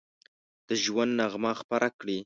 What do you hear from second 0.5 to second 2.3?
د ژوند نغمه خپره کړي